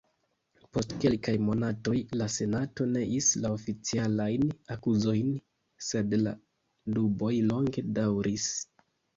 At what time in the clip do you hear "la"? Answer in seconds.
2.21-2.29, 3.45-3.51, 6.25-6.35